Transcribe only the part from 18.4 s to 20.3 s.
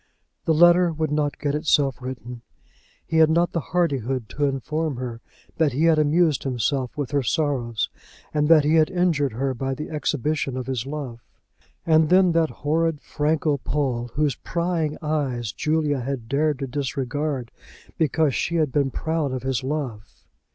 had been proud of his love!